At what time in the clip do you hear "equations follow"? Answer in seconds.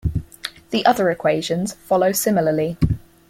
1.11-2.11